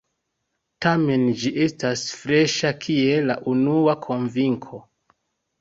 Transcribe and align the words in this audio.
Tamen 0.85 1.25
ĝi 1.41 1.51
estas 1.65 2.05
freŝa 2.21 2.71
kiel 2.87 3.29
la 3.33 3.37
unua 3.55 3.97
konvinko. 4.07 4.83